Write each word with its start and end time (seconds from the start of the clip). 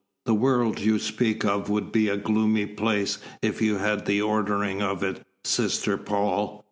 "The 0.25 0.33
world 0.33 0.79
you 0.79 0.97
speak 0.97 1.45
of 1.45 1.69
would 1.69 1.91
be 1.91 2.09
a 2.09 2.17
gloomy 2.17 2.65
place 2.65 3.19
if 3.43 3.61
you 3.61 3.77
had 3.77 4.07
the 4.07 4.19
ordering 4.19 4.81
of 4.81 5.03
it, 5.03 5.23
Sister 5.43 5.95
Paul!" 5.95 6.59